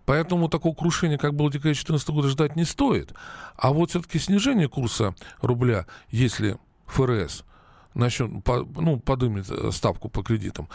[0.04, 3.12] Поэтому такого крушения, как было в декабре 2014 года, ждать не стоит.
[3.57, 7.44] А вот все-таки снижение курса рубля, если ФРС
[7.99, 8.31] начнет,
[8.77, 10.69] ну, подымет э, ставку по кредитам,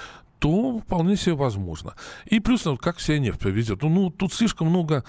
[0.44, 1.96] то вполне себе возможно.
[2.26, 3.82] И плюс, ну, как себя нефть повезет.
[3.82, 5.06] Ну, ну, тут слишком много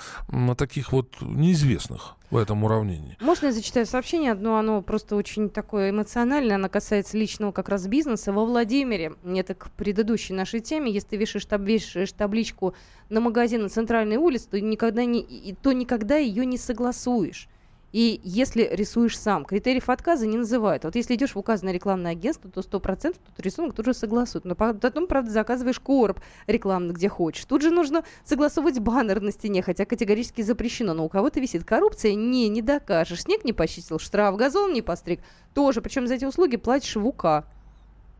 [0.57, 3.17] таких вот неизвестных в этом уравнении.
[3.21, 7.89] Можно я зачитаю сообщение одно, оно просто очень такое эмоциональное, оно касается личного как раз
[7.89, 8.33] бизнеса.
[8.33, 12.75] Во Владимире, это к предыдущей нашей теме, если вешаешь, таб, вешаешь табличку
[13.09, 17.49] на магазин на центральной улице, то никогда, не, то никогда ее не согласуешь.
[17.95, 20.83] И если рисуешь сам, критериев отказа не называют.
[20.83, 24.45] Вот если идешь в указанное рекламное агентство, то 100% тут рисунок тут же согласуют.
[24.45, 27.45] Но потом, правда, заказываешь короб рекламный, где хочешь.
[27.45, 30.93] Тут же нужно согласовывать баннер на стене, хотя категорически запрещено.
[30.93, 33.23] Но у кого-то висит коррупция, не, не докажешь.
[33.23, 35.21] Снег не почистил, штраф, газон не постриг.
[35.55, 37.45] Тоже, причем за эти услуги платишь в УК.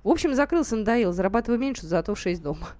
[0.05, 2.69] В общем, закрылся, надоел, зарабатываю меньше, зато в 6 дома.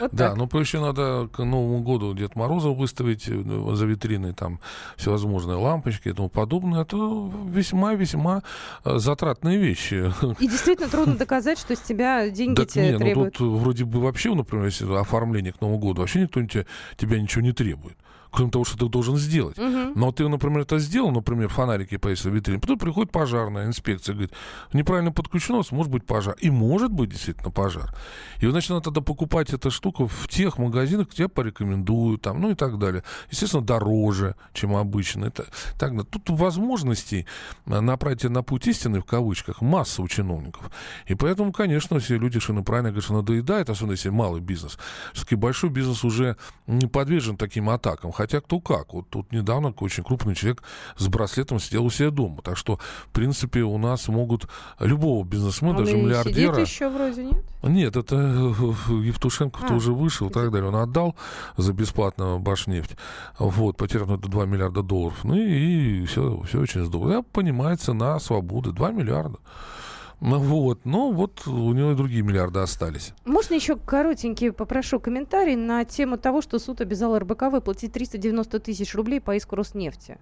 [0.00, 0.52] Вот да, так.
[0.52, 4.60] ну еще надо к Новому году Дед Мороза выставить э, за витриной там
[4.96, 6.82] всевозможные лампочки и тому подобное.
[6.82, 8.42] Это весьма-весьма
[8.84, 10.12] э, затратные вещи.
[10.38, 13.40] И действительно трудно доказать, что с тебя деньги так тебе не, требуют.
[13.40, 16.66] Ну тут вроде бы вообще, например, если оформление к Новому году, вообще никто тебя,
[16.98, 17.96] тебя ничего не требует
[18.30, 19.58] кроме того, что ты должен сделать.
[19.58, 19.92] Угу.
[19.94, 24.32] Но ты, например, это сделал, например, фонарики повесил в витрине, потом приходит пожарная инспекция, говорит,
[24.72, 26.36] неправильно подключено, может быть пожар.
[26.40, 27.94] И может быть действительно пожар.
[28.40, 32.54] И вы начинаете тогда покупать эту штуку в тех магазинах, где порекомендуют, там, ну и
[32.54, 33.02] так далее.
[33.30, 35.26] Естественно, дороже, чем обычно.
[35.26, 35.46] Это,
[35.78, 37.26] так, тут возможностей
[37.66, 40.70] направить на путь истины, в кавычках, масса у чиновников.
[41.06, 44.78] И поэтому, конечно, все люди что правильно говорят, что надоедает, особенно если малый бизнес.
[45.12, 46.36] Все-таки большой бизнес уже
[46.66, 48.92] не подвержен таким атакам хотя кто как.
[48.94, 50.64] Вот тут недавно очень крупный человек
[50.96, 52.42] с браслетом сидел у себя дома.
[52.42, 54.48] Так что, в принципе, у нас могут
[54.80, 56.54] любого бизнесмена, Он даже миллиардера...
[56.54, 57.44] Сидит еще вроде, нет?
[57.62, 60.68] Нет, это Евтушенков а, тоже вышел и так далее.
[60.68, 61.14] Он отдал
[61.56, 62.96] за бесплатно Башнефть.
[63.38, 65.18] Вот, потерял это 2 миллиарда долларов.
[65.22, 67.12] Ну и, и все, все очень здорово.
[67.12, 69.38] Я понимаю, цена свободы 2 миллиарда.
[70.20, 73.12] Ну вот, ну вот у него и другие миллиарды остались.
[73.24, 78.94] Можно еще коротенький попрошу комментарий на тему того, что суд обязал РБК выплатить 390 тысяч
[78.96, 80.18] рублей по иску Роснефти.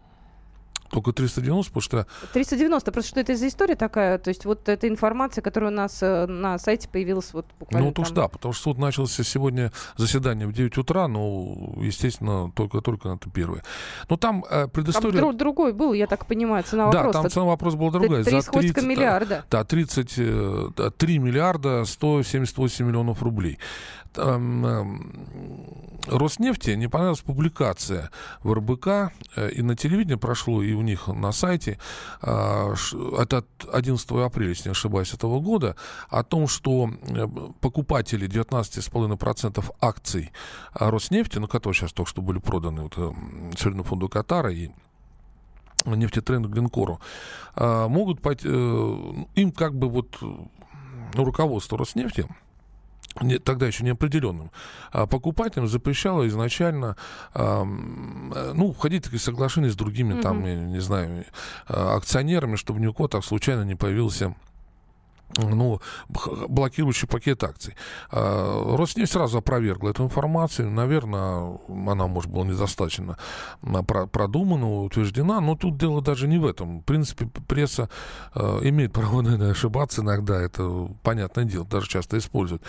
[0.91, 2.07] Только 390, потому что...
[2.33, 4.19] 390, просто что это за история такая?
[4.19, 7.93] То есть вот эта информация, которая у нас э, на сайте появилась вот буквально Ну,
[7.93, 13.31] то да, потому что суд начался сегодня заседание в 9 утра, но, естественно, только-только это
[13.31, 13.63] первое.
[14.09, 15.21] Но там э, предыстория...
[15.21, 17.07] Там другой был, я так понимаю, цена вопроса.
[17.07, 18.25] Да, там цена вопроса была другая.
[18.25, 19.45] 3 За 30, миллиарда.
[19.51, 23.59] Да, 33 э, миллиарда 178 миллионов рублей.
[24.19, 24.85] Э,
[26.09, 28.11] Роснефти не понравилась публикация
[28.45, 31.79] в РБК, э, и на телевидении прошло, и у них на сайте,
[32.23, 32.75] э,
[33.19, 35.75] это 11 апреля, если не ошибаюсь, этого года,
[36.09, 36.89] о том, что
[37.61, 40.33] покупатели 19,5% акций
[40.75, 42.95] Роснефти, ну, которые сейчас только что были проданы вот,
[43.59, 44.71] Северному фонду Катара и
[45.85, 47.01] нефтетренду Глинкору,
[47.57, 52.27] могут пойти, им как бы вот ну, руководство Роснефти
[53.23, 54.51] не, тогда еще неопределенным
[54.93, 56.97] а покупателям запрещало изначально
[57.35, 60.23] а, ну, входить в такие соглашения с другими, mm-hmm.
[60.23, 61.25] там, я не знаю,
[61.69, 64.35] а, акционерами, чтобы ни у кого так случайно не появился
[65.37, 65.81] ну,
[66.49, 67.75] блокирующий пакет акций.
[68.11, 70.71] А, Роснефть сразу опровергла эту информацию.
[70.71, 73.17] Наверное, она, может, была недостаточно
[74.13, 76.81] продумана, утверждена, но тут дело даже не в этом.
[76.81, 77.89] В принципе, пресса
[78.35, 82.63] а, имеет право, наверное, ошибаться иногда, это понятное дело, даже часто используют.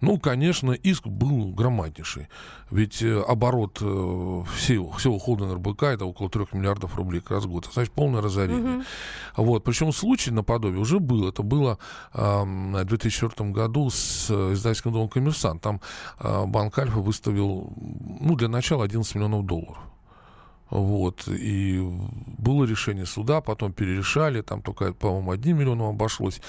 [0.00, 2.28] Ну, конечно, иск был громаднейший.
[2.72, 7.44] Ведь э, оборот э, всего, всего холдинга РБК это около 3 миллиардов рублей как раз
[7.44, 7.68] в год.
[7.70, 8.76] Значит, полное разорение.
[8.76, 8.84] Угу.
[9.44, 9.64] Вот.
[9.64, 11.28] Причем случай наподобие уже был.
[11.28, 11.78] Это было
[12.12, 15.62] в 2004 году с э, издательским домом «Коммерсант».
[15.62, 15.80] Там
[16.20, 19.78] э, банк «Альфа» выставил, ну, для начала 11 миллионов долларов.
[20.72, 21.28] Вот.
[21.28, 21.78] И
[22.38, 26.40] было решение суда, потом перерешали, там только, по-моему, одним миллионом обошлось.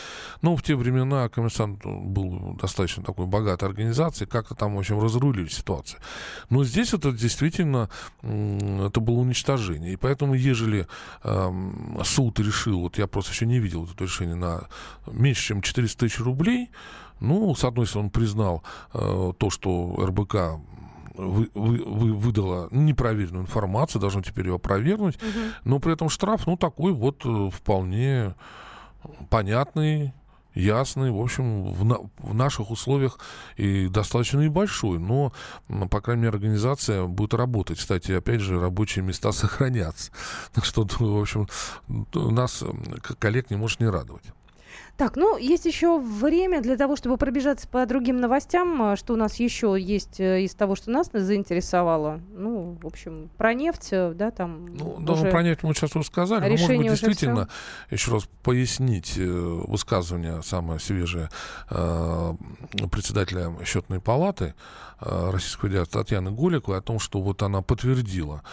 [0.42, 5.50] Но в те времена коммерсант был достаточно такой богатой организацией, как-то там, в общем, разрулили
[5.50, 6.00] ситуацию.
[6.50, 7.90] Но здесь это действительно,
[8.22, 9.92] это было уничтожение.
[9.92, 10.88] И поэтому, ежели
[11.24, 11.52] э,
[12.06, 14.70] суд решил, вот я просто еще не видел это решение, на
[15.06, 16.70] меньше, чем 400 тысяч рублей,
[17.20, 20.36] ну, с одной стороны, он признал э, то, что РБК
[21.13, 25.39] вы, вы, вы выдала непроверенную информацию, должна теперь ее опровергнуть, угу.
[25.63, 28.36] но при этом штраф, ну, такой вот э, вполне
[29.30, 30.13] понятный,
[30.56, 33.19] ясный, в общем, в, на, в наших условиях
[33.58, 35.34] и достаточно небольшой, но,
[35.89, 37.80] по крайней мере, организация будет работать.
[37.80, 40.12] Кстати, опять же, рабочие места сохранятся.
[40.54, 41.47] Так что, в общем,
[42.13, 42.63] нас,
[43.19, 44.26] коллег, не может не радовать.
[45.04, 49.18] Так, ну, есть еще время для того, чтобы пробежаться по другим новостям, а, что у
[49.18, 52.22] нас еще есть э, из того, что нас заинтересовало.
[52.34, 54.74] Ну, в общем, про нефть, э, да, там...
[54.74, 57.50] Ну, даже про нефть мы сейчас рассказали, но, может быть, действительно,
[57.88, 57.96] все.
[57.96, 61.30] еще раз пояснить э, высказывание самое свежее
[62.89, 64.54] председателя счетной палаты
[65.00, 68.44] Российской Федерации Татьяны Голиковой о том, что вот она подтвердила,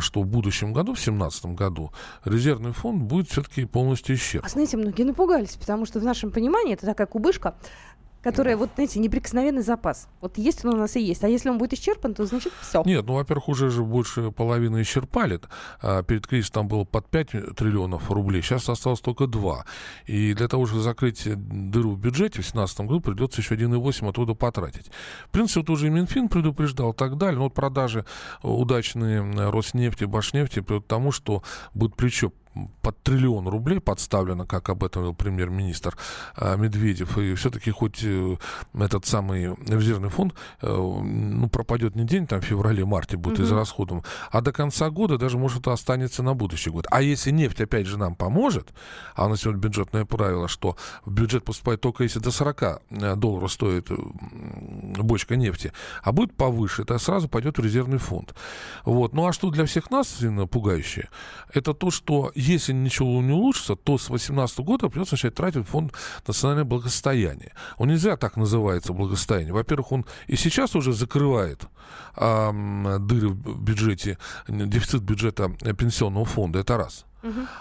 [0.00, 1.92] что в будущем году, в 2017 году,
[2.24, 4.46] резервный фонд будет все-таки полностью исчерпан.
[4.46, 7.54] А знаете, многие напугались, потому что в нашем понимании это такая кубышка,
[8.22, 10.08] которая, вот, знаете, неприкосновенный запас.
[10.20, 11.22] Вот есть он у нас и есть.
[11.22, 12.82] А если он будет исчерпан, то значит все.
[12.84, 15.40] Нет, ну, во-первых, уже же больше половины исчерпали.
[15.80, 19.64] А перед кризисом там было под 5 триллионов рублей, сейчас осталось только 2.
[20.06, 24.34] И для того, чтобы закрыть дыру в бюджете в 2017 году, придется еще 1,8 оттуда
[24.34, 24.90] потратить.
[25.26, 27.38] В принципе, вот уже и Минфин предупреждал и так далее.
[27.38, 28.04] Но вот продажи
[28.42, 32.32] удачные Роснефти, Башнефти приводят к тому, что будет причем
[32.82, 35.96] под триллион рублей подставлено, как об этом говорил премьер-министр
[36.36, 37.18] э, Медведев.
[37.18, 38.36] И все-таки хоть э,
[38.74, 43.44] этот самый резервный фонд э, ну, пропадет не день, там в феврале-марте будет mm-hmm.
[43.44, 46.86] израсходом, а до конца года даже, может, останется на будущий год.
[46.90, 48.72] А если нефть, опять же, нам поможет,
[49.14, 52.82] а у нас сегодня бюджетное правило, что в бюджет поступает только если до 40
[53.16, 58.34] долларов стоит бочка нефти, а будет повыше, это сразу пойдет в резервный фонд.
[58.84, 59.12] Вот.
[59.12, 60.18] Ну а что для всех нас
[60.50, 61.08] пугающее,
[61.52, 65.92] это то, что если ничего не улучшится, то с 2018 года придется начать тратить фонд
[66.26, 67.52] национального благосостояния.
[67.78, 69.52] Он нельзя так называется благосостояние.
[69.52, 71.66] Во-первых, он и сейчас уже закрывает
[72.14, 72.52] а,
[72.98, 76.60] дыры в бюджете, дефицит бюджета пенсионного фонда.
[76.60, 77.06] Это раз.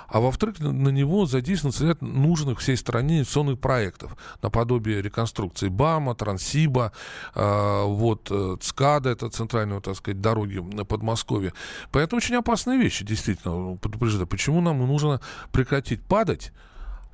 [0.08, 6.91] А во-вторых, на него задействован ряд нужных всей стране инвестиционных проектов, наподобие реконструкции БАМа, Транссиба,
[7.34, 11.54] э, вот э, ЦКАДа, это центральные, так сказать, дороги на Подмосковье.
[11.91, 14.28] Поэтому очень опасные вещи, действительно, предупреждаю.
[14.28, 16.51] Почему нам нужно прекратить падать,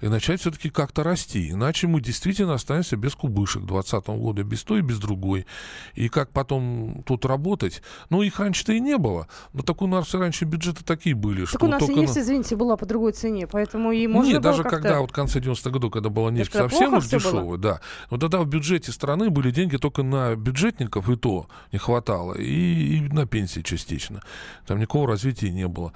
[0.02, 1.52] и начать все-таки как-то расти.
[1.52, 5.46] Иначе мы действительно останемся без кубышек 2020 года, без той и без другой.
[5.94, 7.82] И как потом тут работать?
[8.10, 9.28] Ну, их раньше-то и не было.
[9.54, 11.42] Но так у нас раньше бюджеты такие были.
[11.42, 14.42] Так что у нас и нефть, извините, была по другой цене, поэтому и можно Нет,
[14.42, 17.82] даже когда вот в конце 90-х годов, когда была нефть совсем уж дешевая, да.
[18.10, 22.98] Но тогда в бюджете страны были деньги только на бюджетников, и то не хватало, и,
[22.98, 24.22] и на пенсии частично.
[24.66, 25.94] Там никакого развития не было.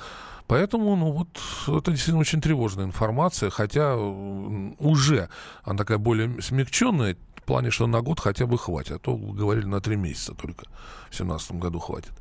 [0.47, 5.29] Поэтому, ну вот, это действительно очень тревожная информация, хотя уже
[5.63, 8.91] она такая более смягченная, в плане, что на год хотя бы хватит.
[8.93, 10.65] А то говорили на три месяца только.
[11.09, 12.11] В 2017 году хватит.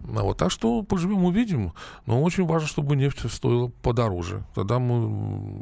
[0.00, 1.72] А вот, так что поживем, увидим.
[2.04, 4.44] Но очень важно, чтобы нефть стоила подороже.
[4.54, 5.08] Тогда мы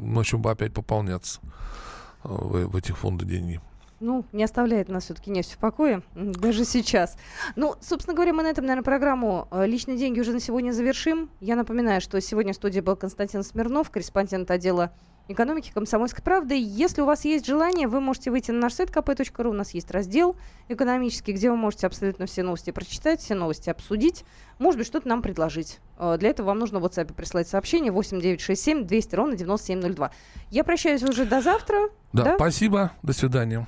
[0.05, 1.39] начнем опять пополняться
[2.23, 3.61] э, в, в этих фондах деньги
[3.99, 7.17] ну, не оставляет нас все-таки нефть в покое, даже сейчас.
[7.55, 11.29] Ну, собственно говоря, мы на этом, наверное, программу э, «Личные деньги» уже на сегодня завершим.
[11.39, 14.91] Я напоминаю, что сегодня в студии был Константин Смирнов, корреспондент отдела
[15.27, 16.55] экономики «Комсомольской правды».
[16.57, 19.49] Если у вас есть желание, вы можете выйти на наш сайт kp.ru.
[19.49, 20.35] У нас есть раздел
[20.69, 24.23] экономический, где вы можете абсолютно все новости прочитать, все новости обсудить.
[24.59, 25.79] Может быть, что-то нам предложить.
[25.97, 30.11] Э, для этого вам нужно в WhatsApp прислать сообщение 8967 200 ровно 9702.
[30.49, 31.89] Я прощаюсь уже до завтра.
[32.13, 32.35] Да, да?
[32.35, 32.91] спасибо.
[33.03, 33.67] До свидания.